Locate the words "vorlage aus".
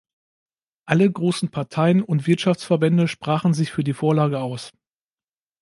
3.93-4.73